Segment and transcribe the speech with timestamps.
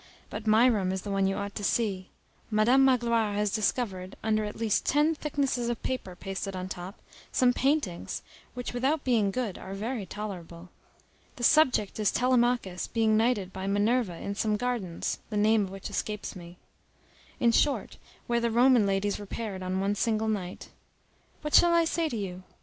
[0.31, 2.07] But my room is the one you ought to see.
[2.49, 6.97] Madam Magloire has discovered, under at least ten thicknesses of paper pasted on top,
[7.31, 8.23] some paintings,
[8.55, 10.69] which without being good are very tolerable.
[11.35, 15.87] The subject is Telemachus being knighted by Minerva in some gardens, the name of which
[15.91, 16.57] escapes me.
[17.39, 20.69] In short, where the Roman ladies repaired on one single night.
[21.41, 22.41] What shall I say to you?